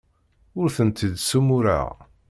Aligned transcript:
Ur 0.61 0.67
tent-id-ssumureɣ. 0.75 1.87